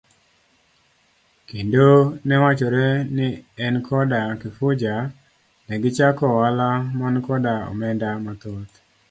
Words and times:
Kendo 1.49 1.85
newachore 2.27 2.87
ni 3.15 3.27
en 3.65 3.75
koda 3.87 4.21
Kifuja 4.41 4.93
negichako 5.67 6.23
ohala 6.37 6.69
man 6.99 7.15
koda 7.27 7.53
omenda 7.71 8.09
mathoth. 8.25 8.73